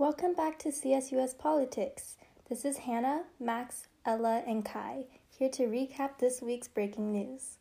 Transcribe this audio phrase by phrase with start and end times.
[0.00, 2.14] Welcome back to CSUS Politics.
[2.48, 7.58] This is Hannah, Max, Ella, and Kai, here to recap this week's breaking news.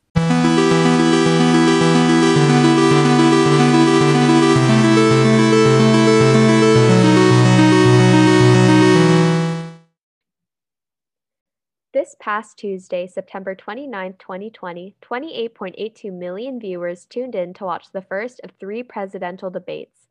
[11.91, 18.39] This past Tuesday, September 29, 2020, 28.82 million viewers tuned in to watch the first
[18.43, 20.07] of three presidential debates.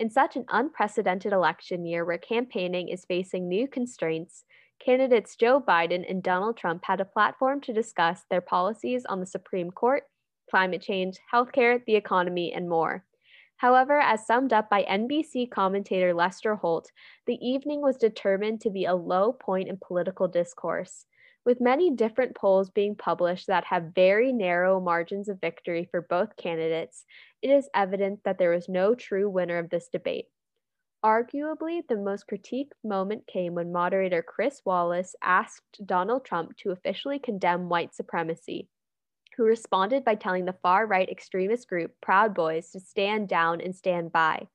[0.00, 4.44] In such an unprecedented election year where campaigning is facing new constraints,
[4.82, 9.26] candidates Joe Biden and Donald Trump had a platform to discuss their policies on the
[9.26, 10.04] Supreme Court,
[10.48, 13.04] climate change, healthcare, the economy, and more.
[13.58, 16.90] However, as summed up by NBC commentator Lester Holt,
[17.26, 21.04] the evening was determined to be a low point in political discourse.
[21.44, 26.36] With many different polls being published that have very narrow margins of victory for both
[26.36, 27.04] candidates,
[27.40, 30.26] it is evident that there was no true winner of this debate.
[31.02, 37.18] Arguably, the most critiqued moment came when moderator Chris Wallace asked Donald Trump to officially
[37.18, 38.68] condemn white supremacy,
[39.34, 43.74] who responded by telling the far right extremist group Proud Boys to stand down and
[43.74, 44.46] stand by.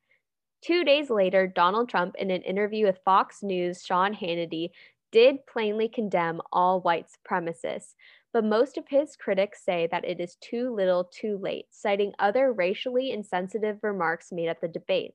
[0.62, 4.70] Two days later, Donald Trump, in an interview with Fox News' Sean Hannity,
[5.16, 7.94] did plainly condemn all white supremacists,
[8.34, 12.52] but most of his critics say that it is too little too late, citing other
[12.52, 15.14] racially insensitive remarks made at the debate.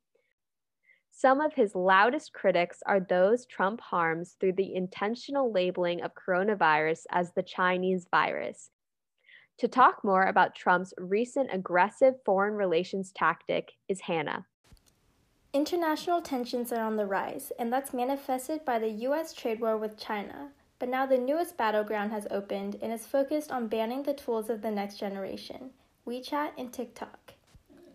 [1.10, 7.02] Some of his loudest critics are those Trump harms through the intentional labeling of coronavirus
[7.10, 8.70] as the Chinese virus.
[9.58, 14.46] To talk more about Trump's recent aggressive foreign relations tactic is Hannah.
[15.52, 19.32] International tensions are on the rise, and that's manifested by the U.S.
[19.32, 20.50] trade war with China.
[20.78, 24.62] But now the newest battleground has opened and is focused on banning the tools of
[24.62, 25.70] the next generation
[26.06, 27.34] WeChat and TikTok.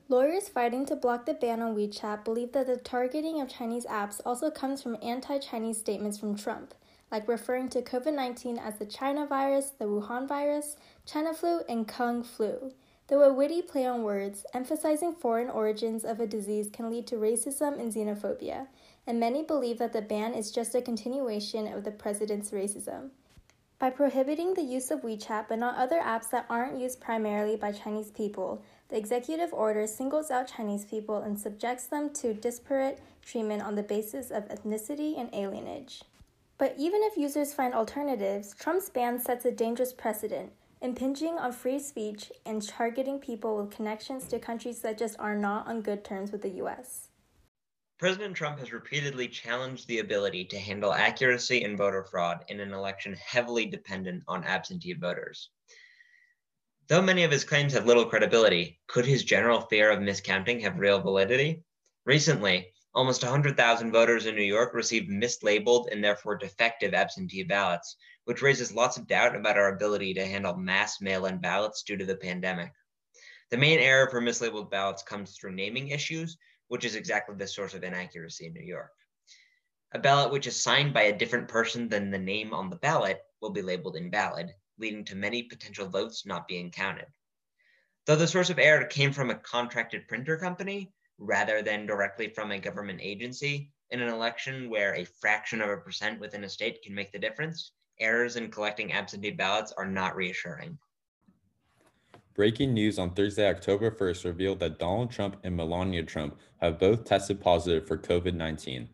[0.09, 4.20] Lawyers fighting to block the ban on WeChat believe that the targeting of Chinese apps
[4.26, 6.76] also comes from anti Chinese statements from Trump,
[7.09, 11.88] like referring to COVID 19 as the China virus, the Wuhan virus, China flu, and
[11.88, 12.73] Kung flu.
[13.08, 17.17] Though a witty play on words, emphasizing foreign origins of a disease can lead to
[17.17, 18.67] racism and xenophobia,
[19.05, 23.10] and many believe that the ban is just a continuation of the president's racism.
[23.77, 27.73] By prohibiting the use of WeChat but not other apps that aren't used primarily by
[27.73, 33.61] Chinese people, the executive order singles out Chinese people and subjects them to disparate treatment
[33.61, 36.02] on the basis of ethnicity and alienage.
[36.58, 40.54] But even if users find alternatives, Trump's ban sets a dangerous precedent,
[40.85, 45.67] impinging on free speech and targeting people with connections to countries that just are not
[45.67, 47.09] on good terms with the US.
[47.97, 52.71] President Trump has repeatedly challenged the ability to handle accuracy and voter fraud in an
[52.71, 55.49] election heavily dependent on absentee voters.
[56.87, 60.77] Though many of his claims have little credibility, could his general fear of miscounting have
[60.77, 61.63] real validity?
[62.05, 68.42] Recently, almost 100,000 voters in New York received mislabeled and therefore defective absentee ballots, which
[68.42, 72.06] raises lots of doubt about our ability to handle mass mail in ballots due to
[72.06, 72.72] the pandemic.
[73.52, 76.38] The main error for mislabeled ballots comes through naming issues,
[76.70, 78.92] which is exactly the source of inaccuracy in New York.
[79.94, 83.22] A ballot which is signed by a different person than the name on the ballot
[83.42, 87.08] will be labeled invalid, leading to many potential votes not being counted.
[88.06, 92.52] Though the source of error came from a contracted printer company rather than directly from
[92.52, 96.81] a government agency, in an election where a fraction of a percent within a state
[96.81, 100.77] can make the difference, errors in collecting absentee ballots are not reassuring.
[102.36, 107.05] Breaking news on Thursday, October 1st revealed that Donald Trump and Melania Trump have both
[107.05, 108.89] tested positive for COVID 19.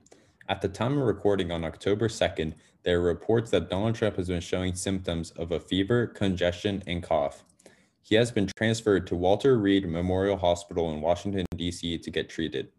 [0.48, 2.54] At the time of recording on October 2nd,
[2.84, 7.02] there are reports that Donald Trump has been showing symptoms of a fever, congestion, and
[7.02, 7.44] cough.
[8.02, 11.98] He has been transferred to Walter Reed Memorial Hospital in Washington, D.C.
[12.00, 12.70] to get treated.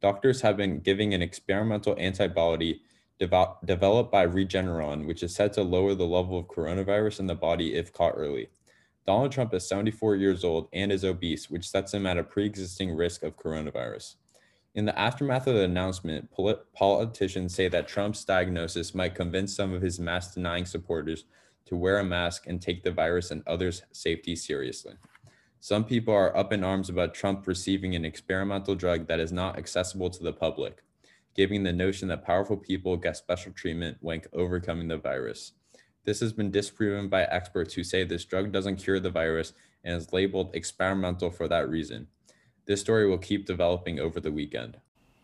[0.00, 2.82] Doctors have been giving an experimental antibody
[3.20, 7.34] devo- developed by Regeneron, which is said to lower the level of coronavirus in the
[7.34, 8.48] body if caught early.
[9.06, 12.46] Donald Trump is 74 years old and is obese, which sets him at a pre
[12.46, 14.16] existing risk of coronavirus.
[14.74, 19.74] In the aftermath of the announcement, polit- politicians say that Trump's diagnosis might convince some
[19.74, 21.24] of his mask denying supporters
[21.66, 24.94] to wear a mask and take the virus and others' safety seriously.
[25.60, 29.56] Some people are up in arms about Trump receiving an experimental drug that is not
[29.56, 30.82] accessible to the public,
[31.36, 35.52] giving the notion that powerful people get special treatment when overcoming the virus.
[36.04, 39.52] This has been disproven by experts who say this drug doesn't cure the virus
[39.84, 42.08] and is labeled experimental for that reason.
[42.66, 44.78] This story will keep developing over the weekend.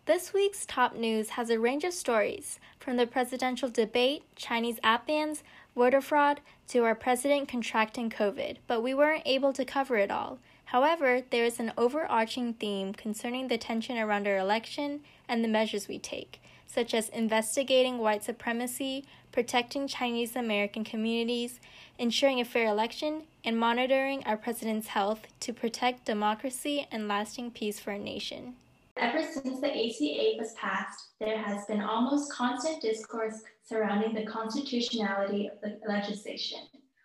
[0.08, 5.06] This week's top news has a range of stories, from the presidential debate, Chinese app
[5.06, 5.42] bans,
[5.76, 10.38] voter fraud, to our president contracting COVID, but we weren't able to cover it all.
[10.64, 15.88] However, there is an overarching theme concerning the tension around our election and the measures
[15.88, 16.40] we take.
[16.66, 21.60] such as investigating white supremacy, protecting Chinese American communities,
[21.98, 27.80] ensuring a fair election, and monitoring our president's health to protect democracy and lasting peace
[27.80, 28.54] for our nation.
[29.00, 35.48] Ever since the ACA was passed, there has been almost constant discourse surrounding the constitutionality
[35.48, 36.58] of the legislation.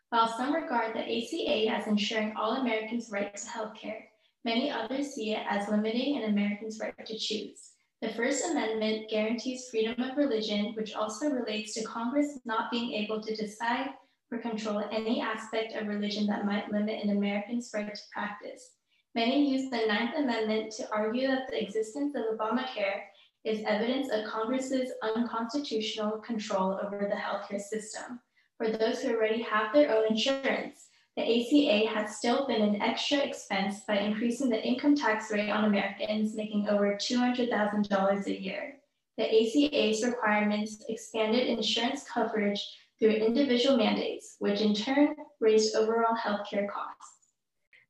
[0.10, 4.06] While some regard the ACA as ensuring all Americans' right to health care,
[4.44, 7.74] many others see it as limiting an American's right to choose.
[8.02, 13.22] The First Amendment guarantees freedom of religion, which also relates to Congress not being able
[13.22, 13.92] to decide
[14.32, 18.72] or control any aspect of religion that might limit an American's right to practice.
[19.16, 23.02] Many use the Ninth Amendment to argue that the existence of Obamacare
[23.44, 28.20] is evidence of Congress's unconstitutional control over the healthcare system.
[28.58, 33.20] For those who already have their own insurance, the ACA has still been an extra
[33.20, 38.78] expense by increasing the income tax rate on Americans making over $200,000 a year.
[39.18, 42.60] The ACA's requirements expanded insurance coverage
[42.98, 47.23] through individual mandates, which in turn raised overall healthcare costs.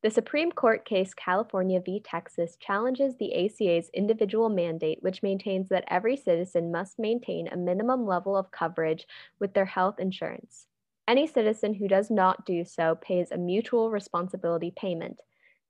[0.03, 2.01] The Supreme Court case California v.
[2.03, 8.05] Texas challenges the ACA's individual mandate, which maintains that every citizen must maintain a minimum
[8.05, 9.07] level of coverage
[9.39, 10.67] with their health insurance.
[11.07, 15.21] Any citizen who does not do so pays a mutual responsibility payment.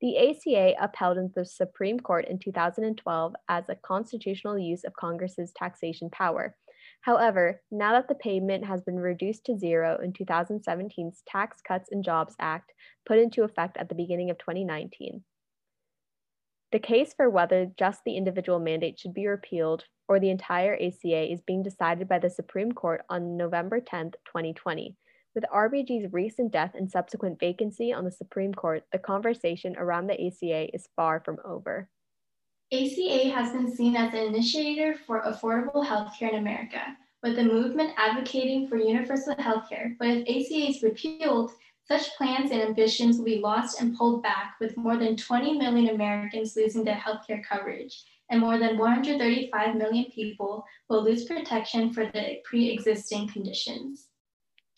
[0.02, 5.52] The ACA upheld in the Supreme Court in 2012 as a constitutional use of Congress's
[5.56, 6.56] taxation power.
[7.04, 12.02] However, now that the payment has been reduced to zero in 2017's Tax Cuts and
[12.02, 12.72] Jobs Act,
[13.06, 15.22] put into effect at the beginning of 2019.
[16.72, 21.30] The case for whether just the individual mandate should be repealed or the entire ACA
[21.30, 24.96] is being decided by the Supreme Court on November 10, 2020.
[25.36, 30.26] With RBG's recent death and subsequent vacancy on the Supreme Court, the conversation around the
[30.26, 31.90] ACA is far from over.
[32.74, 37.94] ACA has been seen as an initiator for affordable healthcare in America, with the movement
[37.98, 39.96] advocating for universal healthcare.
[40.00, 41.52] But if ACA is repealed,
[41.88, 45.94] such plans and ambitions will be lost and pulled back, with more than 20 million
[45.94, 52.08] Americans losing their healthcare coverage, and more than 135 million people will lose protection for
[52.08, 54.08] the pre existing conditions.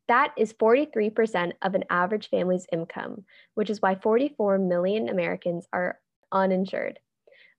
[0.06, 3.24] That is 43% of an average family's income,
[3.54, 5.98] which is why 44 million Americans are
[6.30, 7.00] uninsured.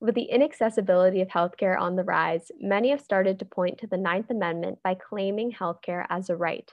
[0.04, 3.96] With the inaccessibility of healthcare on the rise, many have started to point to the
[3.96, 6.70] Ninth Amendment by claiming healthcare as a right.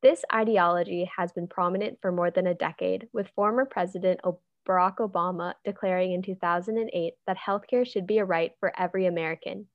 [0.00, 4.20] This ideology has been prominent for more than a decade, with former President
[4.64, 9.66] Barack Obama declaring in 2008 that healthcare should be a right for every American.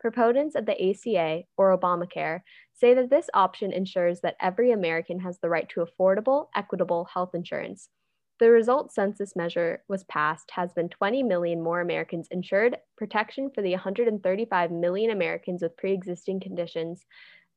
[0.00, 2.40] Proponents of the ACA or Obamacare
[2.72, 7.34] say that this option ensures that every American has the right to affordable, equitable health
[7.34, 7.90] insurance
[8.42, 13.62] the result census measure was passed has been 20 million more Americans insured, protection for
[13.62, 17.06] the 135 million Americans with pre existing conditions,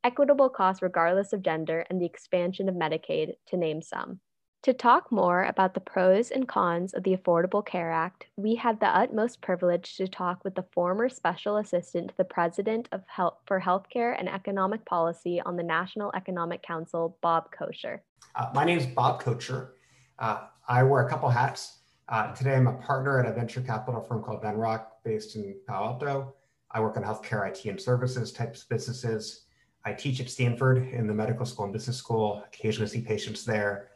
[0.04, 4.20] equitable costs regardless of gender, and the expansion of Medicaid, to name some.
[4.62, 8.80] To talk more about the pros and cons of the Affordable Care Act, we had
[8.80, 13.39] the utmost privilege to talk with the former Special Assistant to the President of Health
[13.48, 18.01] for Healthcare and Economic Policy on the National Economic Council, Bob Kocher.
[18.36, 19.70] Uh, my name is Bob Kocher.
[20.19, 21.79] Uh, I wear a couple hats.
[22.07, 25.88] Uh, today, I'm a partner at a venture capital firm called Venrock based in Palo
[25.88, 26.36] Alto.
[26.72, 29.45] I work on healthcare IT and services types of businesses.
[29.84, 33.89] I teach at Stanford in the medical school and business school, occasionally see patients there.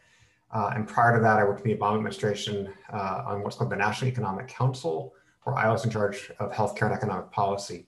[0.51, 3.69] Uh, and prior to that, I worked in the Obama administration uh, on what's called
[3.69, 7.87] the National Economic Council, where I was in charge of healthcare and economic policy.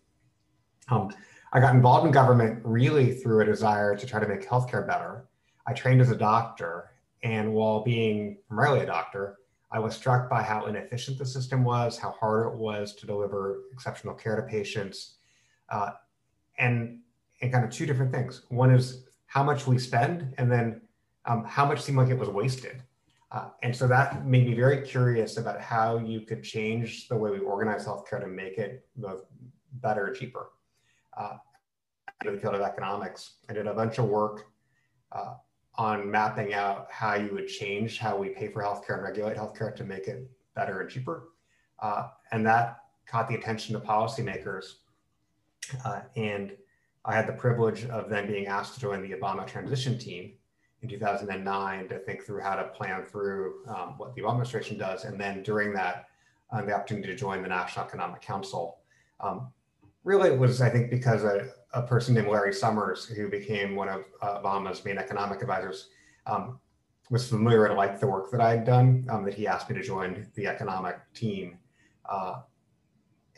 [0.89, 1.11] Um,
[1.53, 5.25] I got involved in government really through a desire to try to make healthcare better.
[5.67, 6.90] I trained as a doctor,
[7.23, 9.37] and while being primarily a doctor,
[9.71, 13.61] I was struck by how inefficient the system was, how hard it was to deliver
[13.71, 15.15] exceptional care to patients,
[15.69, 15.91] uh,
[16.57, 16.99] and
[17.41, 18.43] and kind of two different things.
[18.49, 20.81] One is how much we spend, and then
[21.25, 22.83] um, how much seemed like it was wasted.
[23.31, 27.31] Uh, and so that made me very curious about how you could change the way
[27.31, 29.23] we organize healthcare to make it both
[29.73, 30.49] better and cheaper.
[31.17, 31.37] Uh,
[32.25, 34.47] in the field of economics, I did a bunch of work
[35.13, 35.35] uh,
[35.75, 39.75] on mapping out how you would change how we pay for healthcare and regulate healthcare
[39.75, 41.29] to make it better and cheaper.
[41.79, 44.75] Uh, and that caught the attention of policymakers.
[45.85, 46.51] Uh, and
[47.05, 50.33] I had the privilege of then being asked to join the Obama transition team
[50.81, 55.05] in 2009 to think through how to plan through um, what the Obama administration does.
[55.05, 56.07] And then during that,
[56.51, 58.79] um, the opportunity to join the National Economic Council.
[59.19, 59.47] Um,
[60.03, 63.89] really, it was, I think, because a, a, person named Larry Summers, who became one
[63.89, 65.89] of uh, Obama's main economic advisors,
[66.25, 66.59] um,
[67.09, 69.75] was familiar and liked the work that I had done, um, that he asked me
[69.75, 71.57] to join the economic team.
[72.09, 72.41] Uh,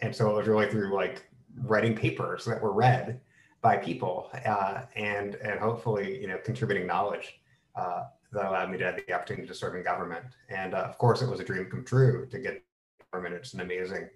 [0.02, 1.28] and so it was really through like
[1.64, 3.20] writing papers that were read
[3.62, 7.40] by people uh, and and hopefully you know contributing knowledge
[7.76, 10.26] uh, that allowed me to have the opportunity to serve in government.
[10.50, 12.64] And uh, of course, it was a dream come true to get
[13.12, 13.36] government.
[13.36, 14.10] It's an amazing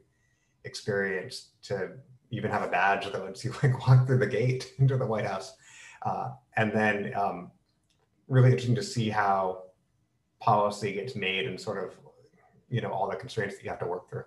[0.66, 1.92] experience to
[2.31, 5.25] even have a badge that lets you like walk through the gate into the White
[5.25, 5.55] House.
[6.03, 7.51] Uh, and then um,
[8.27, 9.63] really interesting to see how
[10.39, 11.96] policy gets made and sort of
[12.69, 14.24] you know all the constraints that you have to work through.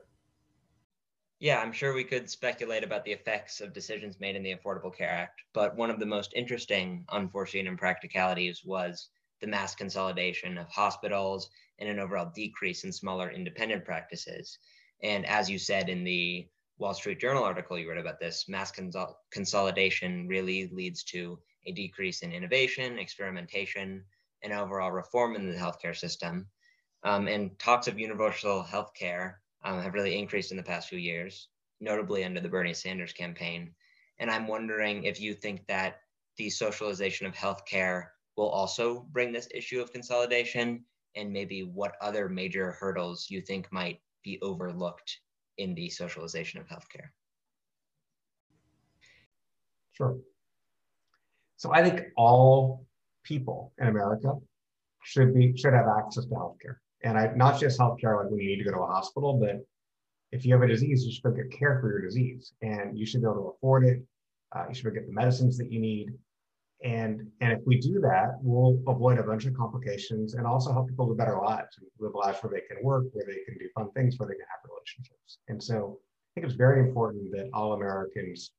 [1.39, 4.95] Yeah, I'm sure we could speculate about the effects of decisions made in the Affordable
[4.95, 9.09] Care Act, but one of the most interesting unforeseen impracticalities was
[9.41, 14.59] the mass consolidation of hospitals and an overall decrease in smaller independent practices.
[15.03, 16.47] And as you said in the
[16.81, 21.73] Wall Street Journal article you wrote about this, mass consol- consolidation really leads to a
[21.73, 24.03] decrease in innovation, experimentation,
[24.43, 26.49] and overall reform in the healthcare system.
[27.03, 31.49] Um, and talks of universal healthcare um, have really increased in the past few years,
[31.83, 33.75] notably under the Bernie Sanders campaign.
[34.19, 36.01] And I'm wondering if you think that
[36.39, 38.07] the socialization of healthcare
[38.39, 43.71] will also bring this issue of consolidation, and maybe what other major hurdles you think
[43.71, 45.19] might be overlooked
[45.61, 47.09] in the socialization of healthcare.
[49.93, 50.17] Sure.
[51.57, 52.87] So I think all
[53.23, 54.33] people in America
[55.05, 58.49] should be should have access to healthcare and I not just healthcare like when you
[58.49, 59.65] need to go to a hospital, but
[60.33, 63.23] if you have a disease, you should get care for your disease, and you should
[63.23, 64.03] be able to afford it.
[64.55, 66.11] Uh, you should get the medicines that you need,
[66.83, 70.89] and and if we do that, we'll avoid a bunch of complications and also help
[70.89, 73.91] people live better lives, live lives where they can work, where they can do fun
[73.93, 75.39] things, where they can have relationships.
[75.49, 78.53] And so I think it's very important that all Americans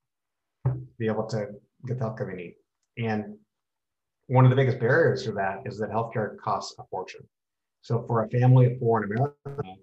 [0.99, 1.47] be able to
[1.87, 2.55] get the healthcare they need.
[2.97, 3.37] And
[4.27, 7.27] one of the biggest barriers to that is that healthcare costs a fortune.
[7.81, 9.75] So for a family of four in America,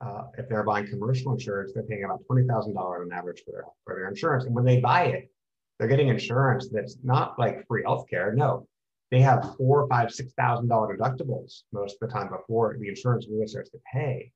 [0.00, 3.52] uh, if they're buying commercial insurance, they're paying about twenty thousand dollars on average for
[3.52, 4.44] their for their insurance.
[4.44, 5.30] And when they buy it,
[5.78, 8.34] they're getting insurance that's not like free healthcare.
[8.34, 8.66] No,
[9.10, 13.26] they have four, five, six thousand dollar deductibles most of the time before the insurance
[13.30, 14.32] really starts to pay.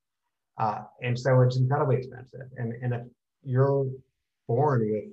[0.59, 2.49] Uh, and so it's incredibly expensive.
[2.57, 3.03] And and if
[3.45, 3.87] you're
[4.49, 5.05] born with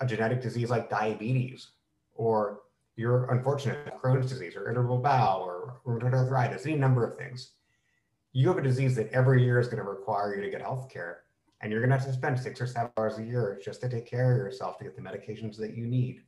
[0.00, 1.70] a genetic disease like diabetes
[2.14, 2.60] or
[2.96, 7.52] you're unfortunate Crohn's disease or irritable bowel or rheumatoid arthritis, any number of things.
[8.32, 10.90] You have a disease that every year is going to require you to get health
[10.92, 11.22] care.
[11.60, 13.88] And you're going to have to spend six or seven hours a year just to
[13.88, 16.22] take care of yourself to get the medications that you need.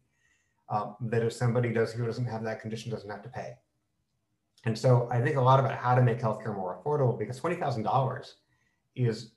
[0.69, 3.55] Um, that if somebody does who doesn't have that condition doesn't have to pay.
[4.65, 8.33] And so I think a lot about how to make healthcare more affordable because $20,000
[8.97, 9.31] is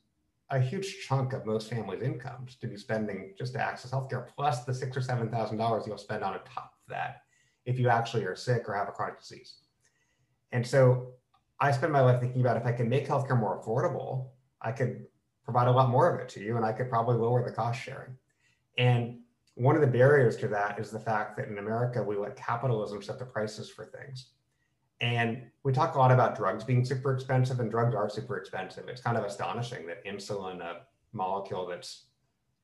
[0.50, 4.64] a huge chunk of most families' incomes to be spending just to access healthcare, plus
[4.66, 7.22] the six or seven thousand dollars you'll spend on top of that
[7.66, 9.58] if you actually are sick or have a chronic disease.
[10.52, 11.14] And so
[11.60, 14.30] I spend my life thinking about if I can make healthcare more affordable,
[14.62, 15.06] I could
[15.50, 17.82] provide a lot more of it to you, and I could probably lower the cost
[17.82, 18.16] sharing.
[18.78, 19.18] And
[19.56, 23.02] one of the barriers to that is the fact that in America we let capitalism
[23.02, 24.28] set the prices for things.
[25.02, 28.88] And we talk a lot about drugs being super expensive, and drugs are super expensive.
[28.90, 30.82] It's kind of astonishing that insulin, a
[31.14, 32.06] molecule that's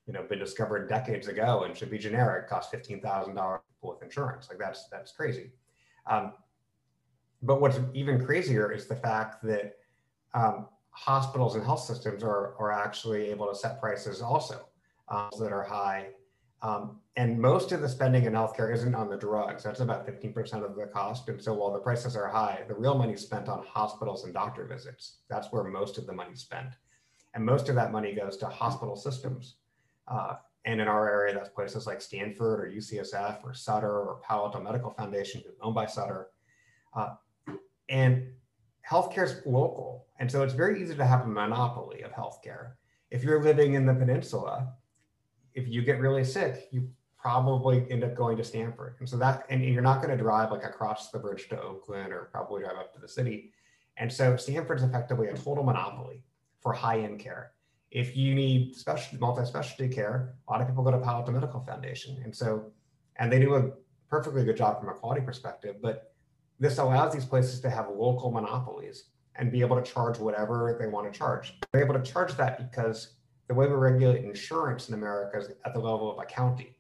[0.06, 4.04] you know been discovered decades ago and should be generic, costs fifteen thousand dollars with
[4.04, 4.48] insurance.
[4.48, 5.54] Like that's that's crazy.
[6.06, 6.34] Um,
[7.42, 9.78] but what's even crazier is the fact that
[10.36, 14.68] um, hospitals and health systems are are actually able to set prices also
[15.10, 16.08] um, that are high
[16.66, 19.64] um, and most of the spending in healthcare isn't on the drugs.
[19.64, 21.30] That's about 15% of the cost.
[21.30, 24.34] And so while the prices are high, the real money is spent on hospitals and
[24.34, 25.18] doctor visits.
[25.30, 26.70] That's where most of the money is spent.
[27.36, 29.58] And most of that money goes to hospital systems.
[30.08, 34.46] Uh, and in our area, that's places like Stanford or UCSF or Sutter or Palo
[34.46, 36.30] Alto Medical Foundation, owned by Sutter.
[36.96, 37.14] Uh,
[37.90, 38.28] and
[38.90, 40.08] healthcare is local.
[40.20, 42.74] And so it's very easy to have a monopoly of healthcare.
[43.12, 44.74] If you're living in the peninsula,
[45.54, 48.96] if you get really sick, you probably end up going to Stanford.
[49.00, 52.14] And so that, and you're not going to drive like across the bridge to Oakland
[52.14, 53.52] or probably drive up to the city.
[53.98, 56.24] And so Stanford's effectively a total monopoly
[56.62, 57.52] for high end care
[57.96, 61.62] if you need specialty, multi-specialty care, a lot of people go to Palo Alto Medical
[61.62, 62.20] Foundation.
[62.26, 62.74] And so,
[63.16, 63.72] and they do a
[64.10, 66.14] perfectly good job from a quality perspective, but
[66.60, 70.88] this allows these places to have local monopolies and be able to charge whatever they
[70.88, 71.60] want to charge.
[71.72, 73.16] They're able to charge that because
[73.48, 76.78] the way we regulate insurance in America is at the level of a county.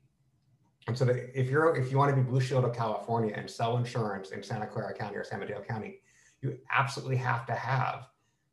[0.87, 3.77] And so if you're if you want to be Blue Shield of California and sell
[3.77, 5.99] insurance in Santa Clara County or San Mateo County,
[6.41, 8.07] you absolutely have to have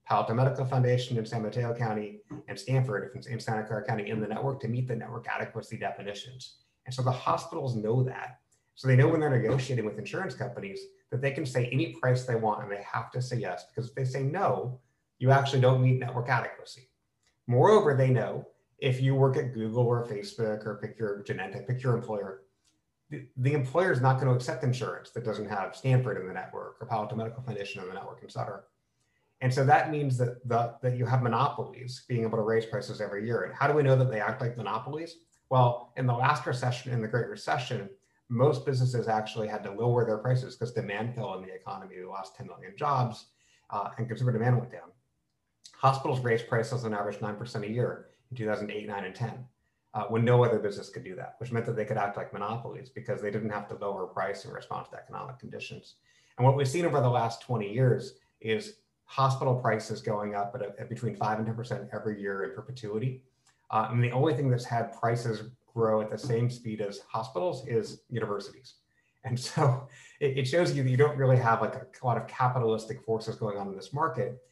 [0.06, 4.20] Palo Alto Medical Foundation in San Mateo County and Stanford in Santa Clara County in
[4.20, 6.56] the network to meet the network adequacy definitions.
[6.86, 8.40] And so the hospitals know that.
[8.74, 10.80] So they know when they're negotiating with insurance companies
[11.12, 13.90] that they can say any price they want and they have to say yes, because
[13.90, 14.80] if they say no,
[15.18, 16.88] you actually don't meet network adequacy.
[17.46, 21.82] Moreover, they know if you work at Google or Facebook or pick your Genentech, pick
[21.82, 22.42] your employer,
[23.10, 26.32] the, the employer is not going to accept insurance that doesn't have Stanford in the
[26.32, 28.62] network or Palo Alto Medical Foundation in the network, et cetera.
[29.42, 33.00] And so that means that, the, that you have monopolies being able to raise prices
[33.00, 33.42] every year.
[33.42, 35.16] And how do we know that they act like monopolies?
[35.50, 37.90] Well, in the last recession, in the Great Recession,
[38.28, 41.96] most businesses actually had to lower their prices because demand fell in the economy.
[41.98, 43.26] We lost 10 million jobs
[43.70, 44.90] uh, and consumer demand went down.
[45.74, 49.44] Hospitals raised prices on average 9% a year in 2008, 9, and 10,
[49.94, 52.32] uh, when no other business could do that, which meant that they could act like
[52.32, 55.96] monopolies because they didn't have to lower price in response to economic conditions.
[56.38, 60.62] And what we've seen over the last 20 years is hospital prices going up at,
[60.62, 63.22] a, at between 5 and 10% every year in perpetuity.
[63.70, 67.66] Uh, and the only thing that's had prices grow at the same speed as hospitals
[67.66, 68.74] is universities.
[69.24, 69.88] And so
[70.20, 73.02] it, it shows you that you don't really have like a, a lot of capitalistic
[73.02, 74.42] forces going on in this market.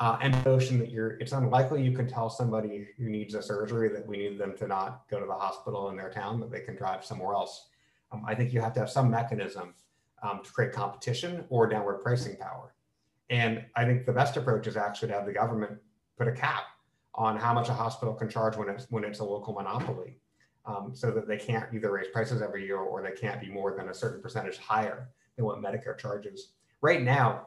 [0.00, 3.42] Uh, and the notion that you're, it's unlikely you can tell somebody who needs a
[3.42, 6.52] surgery that we need them to not go to the hospital in their town, that
[6.52, 7.66] they can drive somewhere else.
[8.12, 9.74] Um, I think you have to have some mechanism
[10.22, 12.74] um, to create competition or downward pricing power.
[13.30, 15.78] And I think the best approach is actually to have the government
[16.16, 16.64] put a cap
[17.14, 20.16] on how much a hospital can charge when it's when it's a local monopoly,
[20.68, 23.74] um, so that they can't either raise prices every year or they can't be more
[23.76, 26.52] than a certain percentage higher than what Medicare charges.
[26.82, 27.46] Right now,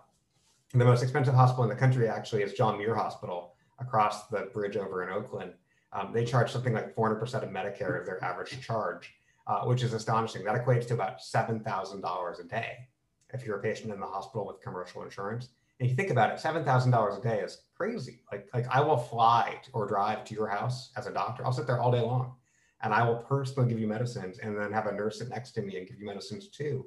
[0.73, 4.75] the most expensive hospital in the country actually is John Muir Hospital across the bridge
[4.75, 5.53] over in Oakland.
[5.93, 9.13] Um, they charge something like 400% of Medicare of their average charge,
[9.47, 10.43] uh, which is astonishing.
[10.43, 12.87] That equates to about $7,000 a day
[13.33, 15.49] if you're a patient in the hospital with commercial insurance.
[15.79, 18.21] And you think about it, seven thousand dollars a day is crazy.
[18.31, 21.43] Like like I will fly or drive to your house as a doctor.
[21.43, 22.35] I'll sit there all day long,
[22.83, 25.61] and I will personally give you medicines, and then have a nurse sit next to
[25.61, 26.85] me and give you medicines too,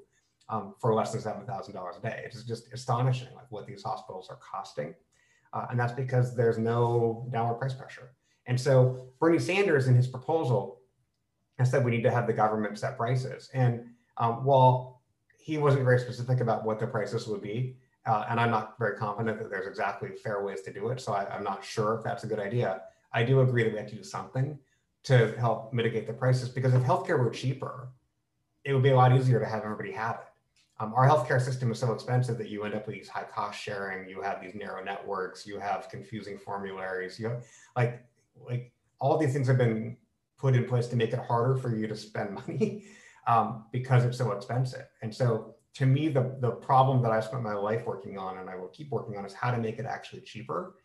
[0.48, 2.22] um, for less than seven thousand dollars a day.
[2.24, 4.94] It's just astonishing, like what these hospitals are costing,
[5.52, 8.14] uh, and that's because there's no downward price pressure.
[8.46, 10.80] And so Bernie Sanders, in his proposal,
[11.58, 13.48] has said we need to have the government set prices.
[13.54, 15.02] And um, while
[15.38, 17.76] he wasn't very specific about what the prices would be,
[18.06, 21.00] uh, and I'm not very confident that there's exactly fair ways to do it.
[21.00, 22.82] So I, am not sure if that's a good idea.
[23.12, 24.58] I do agree that we have to do something
[25.04, 27.90] to help mitigate the prices because if healthcare were cheaper,
[28.64, 30.26] it would be a lot easier to have everybody have it.
[30.80, 33.60] Um, our healthcare system is so expensive that you end up with these high cost
[33.60, 34.08] sharing.
[34.08, 35.46] You have these narrow networks.
[35.46, 37.18] You have confusing formularies.
[37.18, 37.44] You have
[37.76, 38.04] like
[38.48, 39.96] like all these things have been
[40.36, 42.84] put in place to make it harder for you to spend money
[43.26, 44.86] um, because it's so expensive.
[45.02, 48.48] And so to me, the, the problem that I spent my life working on and
[48.48, 50.76] I will keep working on is how to make it actually cheaper.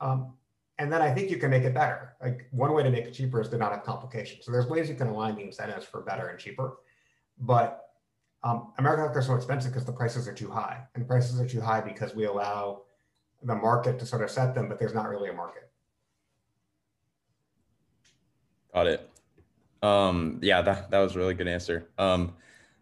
[0.00, 0.34] Um,
[0.78, 2.14] and then I think you can make it better.
[2.22, 4.44] Like one way to make it cheaper is to not have complications.
[4.44, 6.78] So there's ways you can align the incentives for better and cheaper.
[7.38, 7.90] But
[8.44, 10.82] um, American healthcare is so expensive because the prices are too high.
[10.94, 12.82] And the prices are too high because we allow
[13.42, 15.70] the market to sort of set them, but there's not really a market.
[18.74, 19.10] Got it.
[19.82, 21.88] Um, yeah, that, that was a really good answer.
[21.96, 22.34] Um,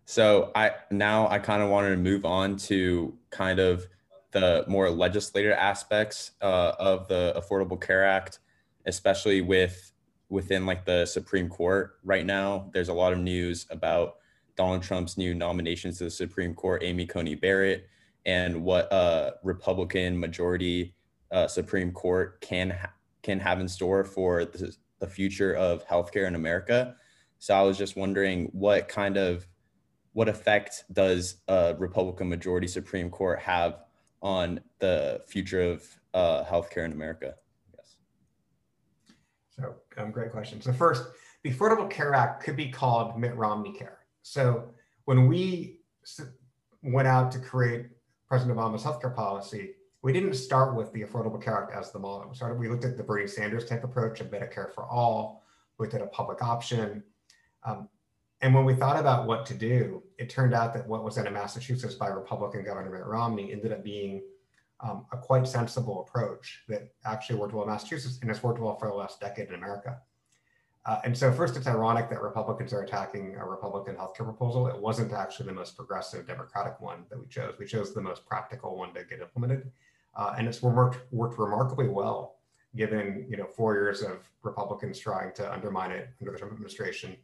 [0.05, 3.87] so I now I kind of wanted to move on to kind of
[4.35, 8.41] the more legislative aspects uh, of the Affordable Care Act,
[8.85, 9.93] especially with
[10.29, 12.69] within like the Supreme Court right now.
[12.75, 14.17] There's a lot of news about
[14.57, 17.87] Donald Trump's new nominations to the Supreme Court, Amy Coney Barrett,
[18.27, 20.97] and what a Republican majority
[21.31, 22.93] uh, Supreme Court can ha-
[23.23, 26.97] can have in store for the, the future of healthcare in America.
[27.39, 29.47] So I was just wondering what kind of
[30.13, 33.85] what effect does a Republican majority Supreme Court have
[34.25, 37.37] on the future of uh, healthcare in America?
[37.77, 37.97] Yes.
[39.51, 40.61] So, um, great question.
[40.61, 41.05] So, first,
[41.45, 43.99] the Affordable Care Act could be called Mitt Romney Care.
[44.23, 44.71] So
[45.05, 45.81] when we
[46.83, 47.87] went out to create
[48.27, 52.29] President Obama's healthcare policy, we didn't start with the Affordable Care Act as the model.
[52.29, 55.45] We started, we looked at the Bernie Sanders type approach of Medicare for all,
[55.79, 57.03] we looked at a public option.
[57.65, 57.89] Um,
[58.45, 61.25] and when we thought about what to do, it turned out that what was in
[61.33, 64.23] Massachusetts by Republican Governor Mitt Romney ended up being
[64.81, 68.77] um, a quite sensible approach that actually worked well in Massachusetts and has worked well
[68.77, 69.99] for the last decade in America.
[70.85, 74.67] Uh, and so first, it's ironic that Republicans are attacking a Republican healthcare proposal.
[74.67, 77.55] It wasn't actually the most progressive Democratic one that we chose.
[77.59, 79.73] We chose the most practical one to get implemented.
[80.15, 82.37] Uh, and it's worked, worked remarkably well,
[82.77, 87.17] given you know four years of Republicans trying to undermine it under the Trump administration.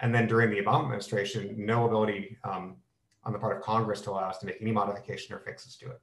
[0.00, 2.76] And then during the Obama administration, no ability um,
[3.24, 5.86] on the part of Congress to allow us to make any modification or fixes to
[5.86, 6.00] it.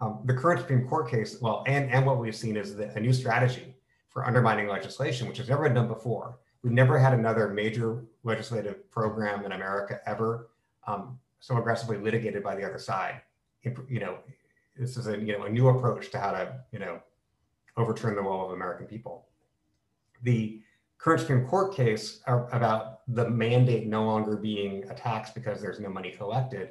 [0.00, 3.00] Um, the current Supreme Court case, well, and, and what we've seen is the, a
[3.00, 3.74] new strategy
[4.08, 6.38] for undermining legislation, which has never been done before.
[6.62, 10.48] We've never had another major legislative program in America ever
[10.86, 13.20] um, so aggressively litigated by the other side.
[13.62, 14.18] You know,
[14.76, 17.00] this is a you know a new approach to how to you know
[17.76, 19.26] overturn the will of American people.
[20.22, 20.62] The
[21.00, 25.88] current Supreme Court case about the mandate no longer being a tax because there's no
[25.88, 26.70] money collected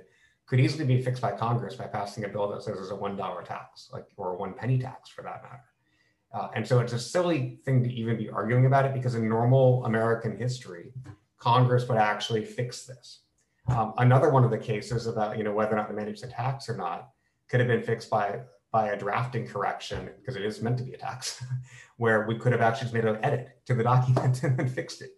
[0.49, 3.15] could easily be fixed by Congress by passing a bill that says there's a one
[3.15, 5.63] dollar tax, like or a one penny tax for that matter.
[6.33, 9.29] Uh, and so it's a silly thing to even be arguing about it because in
[9.29, 10.91] normal American history,
[11.37, 13.21] Congress would actually fix this.
[13.67, 16.27] Um, another one of the cases about you know whether or not the mandate's a
[16.27, 17.09] tax or not
[17.47, 18.39] could have been fixed by
[18.71, 21.43] by a drafting correction because it is meant to be a tax,
[21.99, 25.11] where we could have actually made an edit to the document and then fixed it.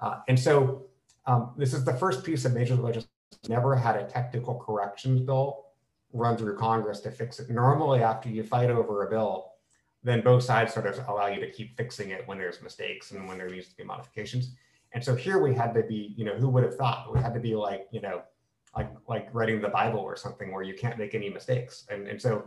[0.00, 0.86] Uh, and so
[1.26, 3.08] um, this is the first piece of major legislation
[3.48, 5.64] never had a technical corrections bill
[6.12, 7.50] run through Congress to fix it.
[7.50, 9.52] Normally, after you fight over a bill,
[10.02, 13.26] then both sides sort of allow you to keep fixing it when there's mistakes and
[13.26, 14.54] when there needs to be modifications.
[14.92, 17.34] And so here we had to be, you know, who would have thought we had
[17.34, 18.22] to be like, you know,
[18.76, 21.86] like like writing the Bible or something where you can't make any mistakes.
[21.90, 22.44] And, and so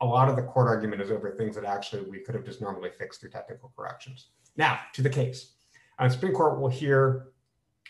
[0.00, 2.60] a lot of the court argument is over things that actually we could have just
[2.60, 4.28] normally fixed through technical corrections.
[4.56, 5.52] Now to the case.
[5.98, 7.28] Uh, Supreme Court will hear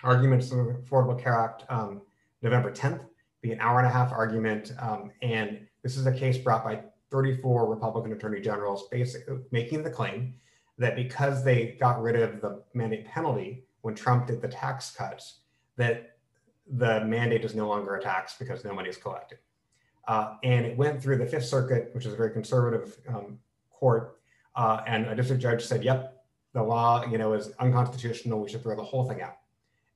[0.03, 2.03] arguments of the Affordable Care Act um,
[2.43, 3.01] November 10th,
[3.43, 4.73] be an hour and a half argument.
[4.81, 9.91] Um, and this is a case brought by 34 Republican attorney generals, basically making the
[9.91, 10.35] claim
[10.79, 15.41] that because they got rid of the mandate penalty when Trump did the tax cuts,
[15.77, 16.17] that
[16.67, 19.39] the mandate is no longer a tax because no money is collected.
[20.09, 23.39] Uh, and it went through the Fifth Circuit, which is a very conservative um,
[23.71, 24.19] court,
[24.57, 28.41] uh, and a district judge said, "Yep, the law, you know, is unconstitutional.
[28.41, 29.37] We should throw the whole thing out."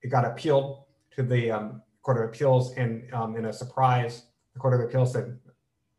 [0.03, 0.85] It got appealed
[1.17, 5.13] to the um, Court of Appeals, and um, in a surprise, the Court of Appeals
[5.13, 5.39] said,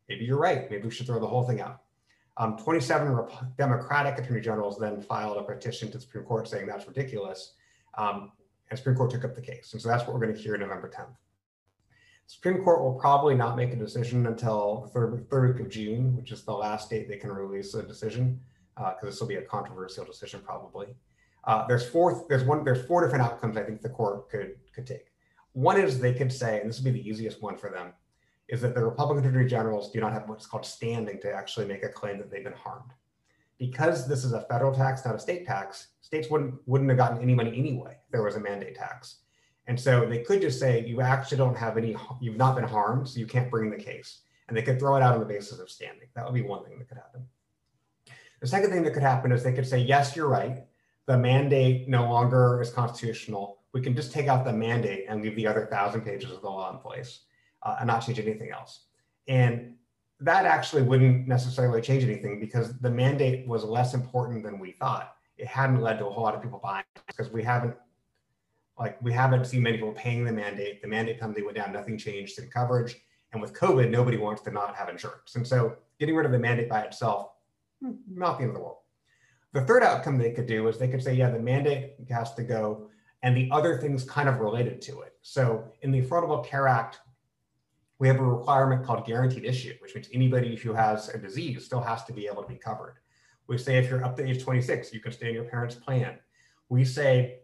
[0.08, 0.70] maybe you're right.
[0.70, 1.82] Maybe we should throw the whole thing out.
[2.38, 6.68] Um, 27 Rep- Democratic attorney generals then filed a petition to the Supreme Court saying
[6.68, 7.54] that's ridiculous.
[7.98, 8.32] Um,
[8.70, 9.74] and the Supreme Court took up the case.
[9.74, 11.16] And so that's what we're going to hear November 10th.
[12.28, 16.16] Supreme Court will probably not make a decision until the third, third week of June,
[16.18, 18.40] which is the last date they can release a decision,
[18.76, 20.88] because uh, this will be a controversial decision probably.
[21.44, 24.88] Uh, there's four, there's one, there's four different outcomes I think the court could could
[24.88, 25.12] take.
[25.54, 27.94] One is they could say, and this would be the easiest one for them,
[28.48, 31.84] is that the Republican Attorney Generals do not have what's called standing to actually make
[31.84, 32.92] a claim that they've been harmed.
[33.58, 37.22] Because this is a federal tax, not a state tax, states wouldn't wouldn't have gotten
[37.22, 39.18] any money anyway if there was a mandate tax.
[39.68, 43.08] And so they could just say, you actually don't have any, you've not been harmed,
[43.08, 44.22] so you can't bring the case.
[44.48, 46.08] And they could throw it out on the basis of standing.
[46.16, 47.26] That would be one thing that could happen.
[48.42, 50.66] The second thing that could happen is they could say, yes, you're right.
[51.08, 55.36] The mandate no longer is constitutional we can just take out the mandate and leave
[55.36, 57.26] the other thousand pages of the law in place
[57.64, 58.86] uh, and not change anything else.
[59.28, 59.76] And
[60.22, 65.18] that actually wouldn't necessarily change anything because the mandate was less important than we thought.
[65.38, 67.76] It hadn't led to a whole lot of people buying because we haven't
[68.78, 70.82] like we haven't seen many people paying the mandate.
[70.82, 72.96] The mandate penalty went down, nothing changed in coverage.
[73.32, 75.36] And with COVID, nobody wants to not have insurance.
[75.36, 77.32] And so getting rid of the mandate by itself,
[77.82, 78.78] hmm, not the end of the world.
[79.54, 82.44] The third outcome they could do is they could say, yeah, the mandate has to
[82.44, 82.90] go
[83.24, 85.14] and the other things kind of related to it.
[85.22, 87.00] So in the Affordable Care Act,
[87.98, 91.80] we have a requirement called guaranteed issue, which means anybody who has a disease still
[91.80, 92.98] has to be able to be covered.
[93.48, 96.20] We say if you're up to age 26, you can stay in your parents' plan.
[96.70, 97.40] We say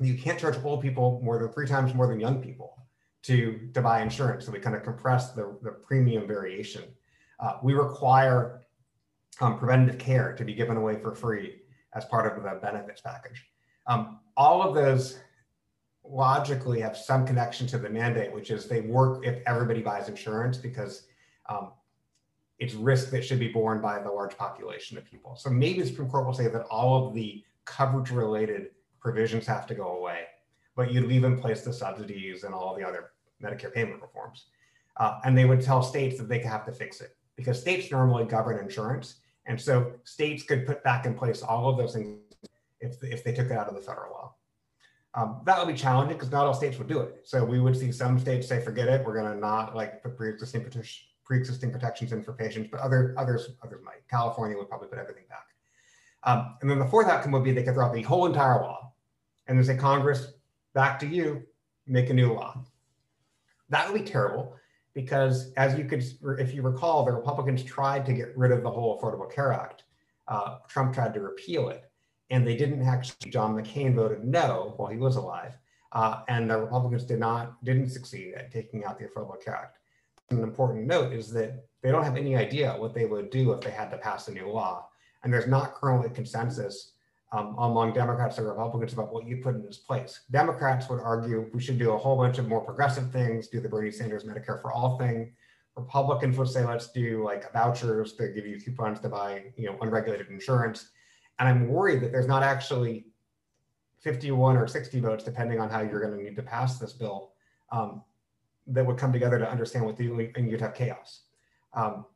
[0.00, 2.76] you can't charge old people more than three times more than young people
[3.22, 4.44] to, to buy insurance.
[4.46, 6.84] So we kind of compress the, the premium variation.
[7.40, 8.62] Uh, we require
[9.40, 11.60] um, preventative care to be given away for free
[11.94, 13.44] as part of the benefits package.
[13.86, 15.18] Um, all of those
[16.04, 20.56] logically have some connection to the mandate, which is they work if everybody buys insurance
[20.56, 21.06] because
[21.48, 21.72] um,
[22.58, 25.36] it's risk that should be borne by the large population of people.
[25.36, 28.68] So maybe the Supreme Court will say that all of the coverage related
[29.06, 30.22] provisions have to go away,
[30.74, 34.46] but you'd leave in place the subsidies and all the other Medicare payment reforms.
[34.96, 38.24] Uh, and they would tell states that they have to fix it because states normally
[38.24, 39.20] govern insurance.
[39.46, 42.18] And so states could put back in place all of those things
[42.80, 44.34] if, if they took it out of the federal law.
[45.14, 47.20] Um, that would be challenging because not all states would do it.
[47.22, 50.16] So we would see some states say, forget it, we're going to not like put
[50.16, 50.68] pre-existing,
[51.24, 54.02] pre-existing protections in for patients, but other others others might.
[54.10, 55.46] California would probably put everything back.
[56.24, 58.60] Um, and then the fourth outcome would be they could throw out the whole entire
[58.60, 58.86] law
[59.48, 60.32] and then say, Congress,
[60.74, 61.42] back to you,
[61.86, 62.64] make a new law.
[63.68, 64.56] That would be terrible
[64.94, 66.04] because as you could,
[66.38, 69.84] if you recall, the Republicans tried to get rid of the whole Affordable Care Act.
[70.28, 71.90] Uh, Trump tried to repeal it
[72.30, 73.30] and they didn't actually.
[73.30, 75.56] John McCain voted no while he was alive,
[75.92, 79.78] uh, and the Republicans did not didn't succeed at taking out the Affordable Care Act.
[80.30, 83.60] An important note is that they don't have any idea what they would do if
[83.60, 84.88] they had to pass a new law,
[85.22, 86.92] and there's not currently consensus
[87.32, 90.20] um, among Democrats and Republicans about what you put in its place.
[90.30, 93.68] Democrats would argue we should do a whole bunch of more progressive things, do the
[93.68, 95.32] Bernie Sanders Medicare for All thing.
[95.76, 99.76] Republicans would say let's do like vouchers to give you coupons to buy you know
[99.82, 100.90] unregulated insurance
[101.38, 103.06] and I'm worried that there's not actually
[104.00, 107.32] 51 or 60 votes, depending on how you're going to need to pass this bill,
[107.72, 108.02] um,
[108.68, 111.22] that would come together to understand what the, and you'd have chaos.
[111.74, 112.06] Um,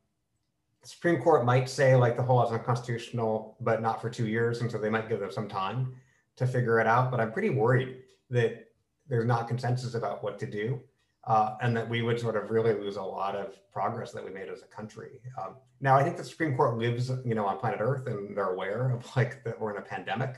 [0.81, 4.27] the Supreme Court might say like the whole law is unconstitutional, but not for two
[4.27, 4.61] years.
[4.61, 5.93] And so they might give them some time
[6.37, 7.11] to figure it out.
[7.11, 8.67] But I'm pretty worried that
[9.07, 10.81] there's not consensus about what to do
[11.25, 14.31] uh, and that we would sort of really lose a lot of progress that we
[14.31, 15.19] made as a country.
[15.39, 18.53] Um, now, I think the Supreme Court lives, you know, on planet Earth, and they're
[18.53, 20.37] aware of like that we're in a pandemic,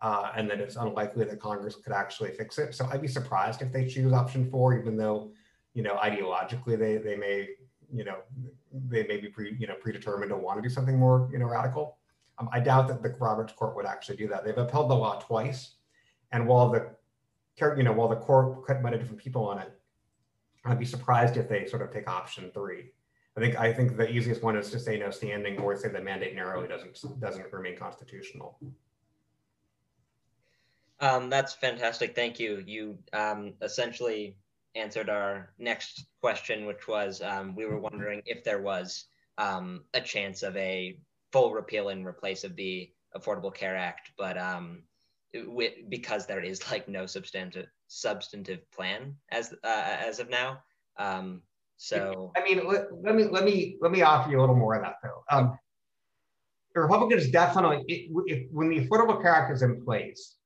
[0.00, 2.74] uh, and that it's unlikely that Congress could actually fix it.
[2.74, 5.32] So I'd be surprised if they choose option four, even though,
[5.74, 7.48] you know, ideologically they they may,
[7.92, 8.16] you know,
[8.88, 11.46] they may be pre, you know predetermined to want to do something more, you know,
[11.46, 11.98] radical.
[12.38, 14.44] Um, I doubt that the Roberts Court would actually do that.
[14.44, 15.72] They've upheld the law twice,
[16.32, 16.90] and while the,
[17.76, 19.78] you know, while the court cut many different people on it
[20.64, 22.90] I'd be surprised if they sort of take option three.
[23.36, 26.00] I think I think the easiest one is to say no standing or say the
[26.00, 28.58] mandate narrowly doesn't doesn't remain constitutional.
[31.00, 32.14] Um, that's fantastic.
[32.14, 32.62] Thank you.
[32.64, 34.36] You um, essentially
[34.74, 39.06] answered our next question, which was um, we were wondering if there was
[39.38, 40.98] um, a chance of a
[41.32, 44.82] full repeal and replace of the Affordable Care Act, but um,
[45.32, 50.58] it, because there is like no substantive substantive plan as uh, as of now.
[50.98, 51.42] Um,
[51.76, 54.74] so I mean, let, let, me let me let me offer you a little more
[54.74, 55.24] of that though.
[55.30, 55.58] Um,
[56.74, 60.36] the Republicans definitely, it, if, when the Affordable Care Act is in place,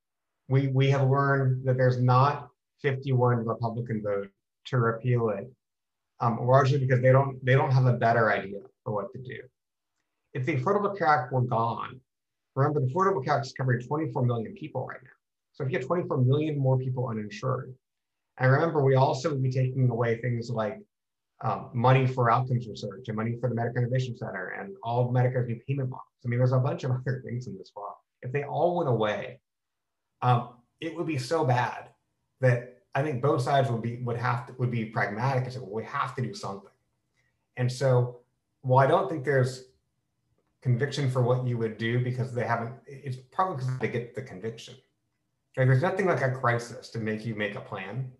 [0.49, 2.49] we we have learned that there's not
[2.81, 4.29] 51 Republican vote
[4.67, 5.49] to repeal it,
[6.19, 9.39] um, largely because they don't they don't have a better idea for what to do.
[10.33, 11.99] If the Affordable Care Act were gone,
[12.55, 15.09] remember the Affordable Care Act is covering 24 million people right now.
[15.53, 17.73] So if you get 24 million more people uninsured,
[18.37, 20.79] and remember, we also would be taking away things like
[21.41, 25.11] um, money for outcomes research and money for the Medicare Innovation Center and all of
[25.11, 26.05] Medicare's new payment models.
[26.23, 27.95] I mean, there's a bunch of other things in this law.
[28.21, 29.39] If they all went away,
[30.21, 30.49] um,
[30.81, 31.86] it would be so bad
[32.41, 35.59] that I think both sides would be would have to would be pragmatic and say,
[35.59, 36.71] well, we have to do something.
[37.57, 38.19] And so,
[38.61, 39.65] while I don't think there's
[40.61, 44.21] conviction for what you would do because they haven't, it's probably because they get the
[44.21, 44.75] conviction.
[45.57, 48.11] Okay, there's nothing like a crisis to make you make a plan.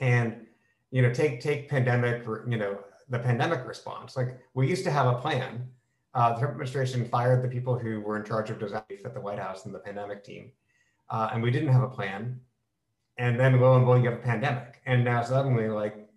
[0.00, 0.46] And
[0.90, 4.16] you know, take take pandemic, you know, the pandemic response.
[4.16, 5.66] Like we used to have a plan.
[6.14, 9.20] Uh, the Trump administration fired the people who were in charge of disaster at the
[9.20, 10.50] White House and the pandemic team,
[11.10, 12.40] uh, and we didn't have a plan.
[13.18, 16.08] And then lo and behold, you have a pandemic, and now suddenly, like,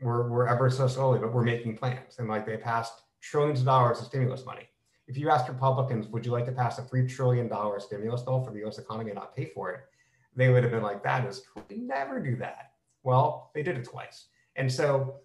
[0.00, 3.66] we're we're ever so slowly, but we're making plans, and like they passed trillions of
[3.66, 4.68] dollars of stimulus money
[5.08, 8.52] if you ask Republicans, would you like to pass a $3 trillion stimulus bill for
[8.52, 9.80] the US economy and not pay for it?
[10.34, 12.72] They would have been like, that is, we never do that.
[13.02, 14.26] Well, they did it twice.
[14.56, 15.20] And so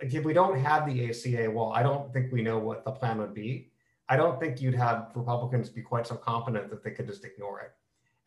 [0.00, 3.18] if we don't have the ACA, well, I don't think we know what the plan
[3.18, 3.70] would be.
[4.08, 7.60] I don't think you'd have Republicans be quite so confident that they could just ignore
[7.60, 7.72] it.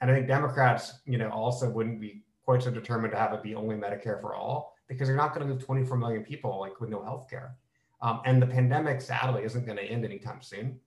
[0.03, 3.41] And I think Democrats, you know, also wouldn't be quite so determined to have it
[3.41, 6.81] be only Medicare for all because you're not going to move 24 million people like
[6.81, 7.55] with no health care.
[8.01, 10.77] Um, and the pandemic, sadly, isn't going to end anytime soon.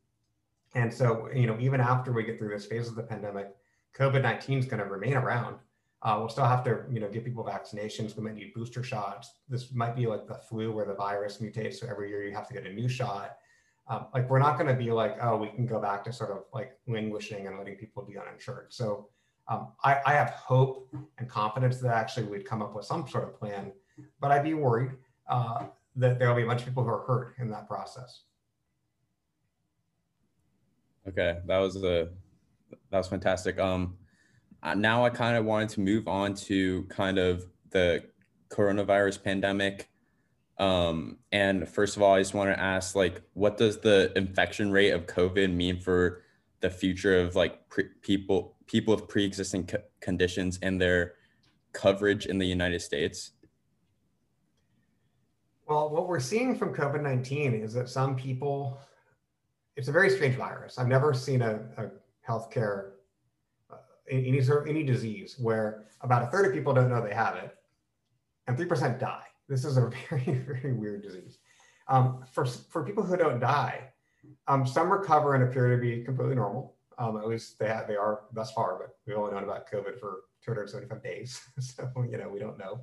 [0.74, 3.56] And so, you know, even after we get through this phase of the pandemic,
[3.98, 5.56] COVID 19 is going to remain around.
[6.02, 8.18] Uh, we'll still have to, you know, give people vaccinations.
[8.18, 9.30] We might need booster shots.
[9.48, 11.76] This might be like the flu where the virus mutates.
[11.76, 13.38] So every year you have to get a new shot.
[13.88, 16.30] Um, like we're not going to be like, oh, we can go back to sort
[16.30, 18.66] of like languishing and letting people be uninsured.
[18.70, 19.08] So
[19.48, 23.22] um, I, I, have hope and confidence that actually we'd come up with some sort
[23.22, 23.70] of plan,
[24.20, 24.90] but I'd be worried
[25.28, 28.22] uh, that there'll be a bunch of people who are hurt in that process.
[31.08, 32.08] Okay, that was a
[32.90, 33.60] that was fantastic.
[33.60, 33.96] Um,
[34.74, 38.02] now I kind of wanted to move on to kind of the
[38.48, 39.88] coronavirus pandemic.
[40.58, 44.70] Um, and first of all, I just want to ask, like, what does the infection
[44.70, 46.22] rate of COVID mean for
[46.60, 51.14] the future of like pre- people people with pre-existing co- conditions and their
[51.72, 53.32] coverage in the United States?
[55.68, 58.78] Well, what we're seeing from COVID 19 is that some people,
[59.76, 60.78] it's a very strange virus.
[60.78, 61.90] I've never seen a, a
[62.26, 62.92] healthcare,
[63.70, 63.76] uh,
[64.10, 67.36] any sort of any disease where about a third of people don't know they have
[67.36, 67.56] it
[68.46, 69.25] and 3% die.
[69.48, 71.38] This is a very, very weird disease.
[71.88, 73.90] Um, for, for people who don't die,
[74.48, 76.74] um, some recover and appear to be completely normal.
[76.98, 80.00] Um, at least they have, they are thus far, but we've only known about COVID
[80.00, 81.40] for 275 days.
[81.60, 82.80] so, you know, we don't know.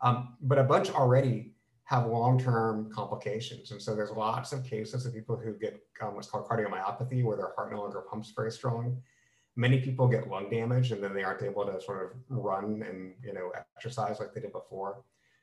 [0.00, 1.52] Um, but a bunch already
[1.90, 3.72] have long-term complications.
[3.72, 7.36] And so there's lots of cases of people who get um, what's called cardiomyopathy, where
[7.36, 9.02] their heart no longer pumps very strong.
[9.56, 13.14] Many people get lung damage and then they aren't able to sort of run and
[13.24, 15.02] you know exercise like they did before.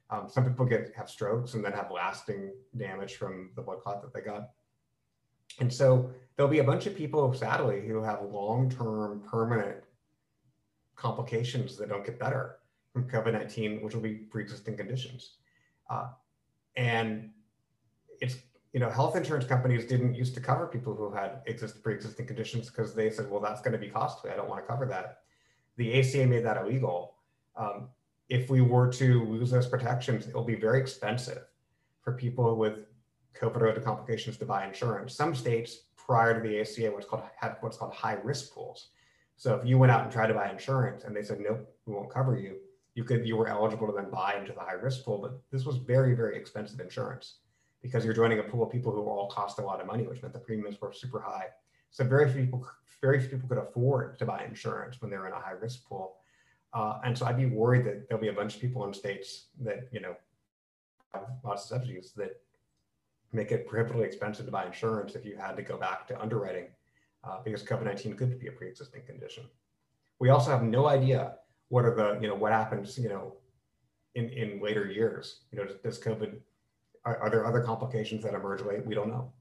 [0.10, 4.02] Um, some people get have strokes and then have lasting damage from the blood clot
[4.02, 4.50] that they got.
[5.60, 9.78] And so there'll be a bunch of people, sadly, who have long-term permanent
[10.96, 12.58] complications that don't get better
[12.94, 15.38] from COVID-19, which will be pre-existing conditions.
[15.90, 16.08] Uh,
[16.76, 17.32] and
[18.22, 18.38] it's
[18.74, 22.70] you know health insurance companies didn't used to cover people who had exist pre-existing conditions
[22.70, 25.20] because they said well that's going to be costly i don't want to cover that
[25.78, 27.16] the aca made that illegal
[27.56, 27.90] um,
[28.30, 31.44] if we were to lose those protections it will be very expensive
[32.02, 32.80] for people with
[33.40, 35.14] covid related complications to buy insurance.
[35.14, 38.90] Some states prior to the aca what's called had what's called high risk pools.
[39.36, 41.94] So if you went out and tried to buy insurance and they said nope we
[41.94, 42.58] won't cover you
[42.96, 45.66] you could you were eligible to then buy into the high risk pool, but this
[45.66, 47.36] was very very expensive insurance
[47.82, 50.22] because you're joining a pool of people who all cost a lot of money, which
[50.24, 51.46] meant the premiums were super high.
[51.92, 52.68] So very few people
[53.00, 56.16] very few people could afford to buy insurance when they're in a high risk pool,
[56.78, 59.46] uh, and so I'd be worried that there'll be a bunch of people in states
[59.62, 60.16] that you know
[61.12, 62.40] have lots of subsidies that
[63.34, 66.68] make it prohibitively expensive to buy insurance if you had to go back to underwriting
[67.24, 69.46] uh, because COVID-19 could be a pre-existing condition.
[70.20, 71.38] We also have no idea
[71.70, 73.34] what are the you know what happens you know
[74.14, 75.46] in in later years.
[75.52, 76.38] You know does covid
[77.06, 78.86] are, are there other complications that emerge late?
[78.86, 79.34] We don't know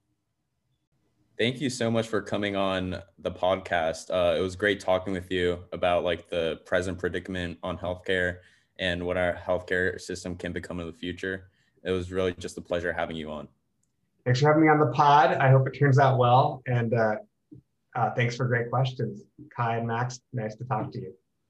[1.39, 4.11] thank you so much for coming on the podcast.
[4.11, 8.39] Uh, it was great talking with you about like the present predicament on healthcare
[8.79, 11.49] and what our healthcare system can become in the future.
[11.85, 13.49] It was really just a pleasure having you on.
[14.25, 15.35] Thanks for having me on the pod.
[15.35, 16.63] I hope it turns out well.
[16.67, 17.17] And uh,
[17.95, 19.23] uh, thanks for great questions.
[19.57, 21.15] Kai and max nice to talk to you